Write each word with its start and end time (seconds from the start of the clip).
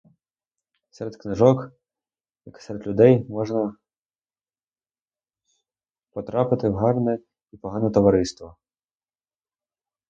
Серед 0.89 1.15
книжок, 1.17 1.71
як 2.45 2.57
і 2.57 2.61
серед 2.61 2.87
людей, 2.87 3.25
можна 3.29 3.75
потрапити 6.09 6.69
в 6.69 6.75
гарне 6.75 7.19
і 7.51 7.57
погане 7.57 7.91
товариство. 7.91 8.57